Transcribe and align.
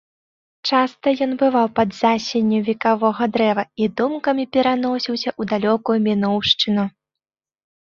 Часта 0.69 1.07
ён 1.25 1.31
бываў 1.41 1.67
пад 1.79 1.89
засенню 1.97 2.59
векавога 2.71 3.23
дрэва 3.37 3.63
і 3.83 3.91
думкамі 4.03 4.47
пераносіўся 4.57 5.29
ў 5.39 5.55
далёкую 5.55 5.97
мінуўшчыну. 6.11 6.91